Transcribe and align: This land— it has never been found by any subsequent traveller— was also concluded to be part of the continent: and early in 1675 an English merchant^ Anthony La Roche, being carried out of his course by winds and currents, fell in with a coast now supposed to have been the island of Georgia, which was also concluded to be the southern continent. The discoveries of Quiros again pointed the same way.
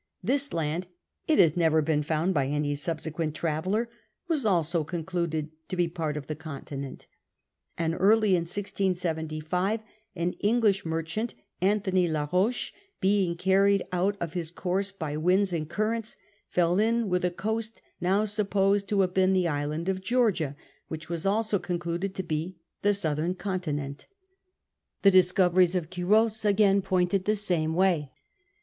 This 0.23 0.51
land— 0.51 0.87
it 1.27 1.37
has 1.37 1.55
never 1.55 1.79
been 1.79 2.01
found 2.01 2.33
by 2.33 2.47
any 2.47 2.73
subsequent 2.73 3.35
traveller— 3.35 3.87
was 4.27 4.47
also 4.47 4.83
concluded 4.83 5.51
to 5.69 5.75
be 5.75 5.87
part 5.87 6.17
of 6.17 6.25
the 6.25 6.35
continent: 6.35 7.05
and 7.77 7.93
early 7.93 8.29
in 8.29 8.39
1675 8.41 9.81
an 10.15 10.31
English 10.39 10.81
merchant^ 10.85 11.35
Anthony 11.61 12.07
La 12.07 12.27
Roche, 12.33 12.73
being 12.99 13.35
carried 13.37 13.83
out 13.91 14.17
of 14.19 14.33
his 14.33 14.49
course 14.49 14.91
by 14.91 15.15
winds 15.17 15.53
and 15.53 15.69
currents, 15.69 16.17
fell 16.49 16.79
in 16.79 17.07
with 17.07 17.23
a 17.23 17.29
coast 17.29 17.79
now 17.99 18.25
supposed 18.25 18.87
to 18.87 19.01
have 19.01 19.13
been 19.13 19.33
the 19.33 19.47
island 19.47 19.87
of 19.87 20.01
Georgia, 20.01 20.55
which 20.87 21.09
was 21.09 21.27
also 21.27 21.59
concluded 21.59 22.15
to 22.15 22.23
be 22.23 22.57
the 22.81 22.95
southern 22.95 23.35
continent. 23.35 24.07
The 25.03 25.11
discoveries 25.11 25.75
of 25.75 25.91
Quiros 25.91 26.43
again 26.43 26.81
pointed 26.81 27.25
the 27.25 27.35
same 27.35 27.75
way. 27.75 28.11